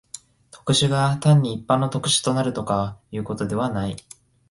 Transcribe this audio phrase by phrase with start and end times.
[0.49, 3.95] 特殊が単に一般の特殊となるとかいうことではない。